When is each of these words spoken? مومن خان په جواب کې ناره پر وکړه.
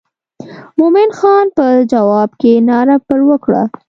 مومن 0.79 1.09
خان 1.19 1.45
په 1.57 1.65
جواب 1.91 2.29
کې 2.41 2.51
ناره 2.69 2.97
پر 3.07 3.19
وکړه. 3.29 3.63